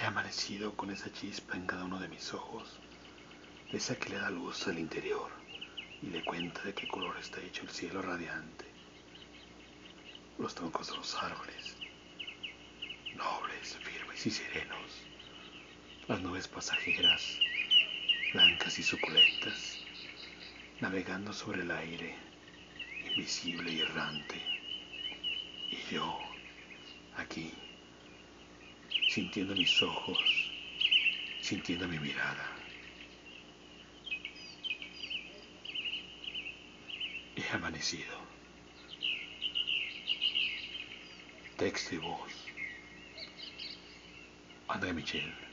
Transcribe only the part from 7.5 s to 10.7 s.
el cielo radiante, los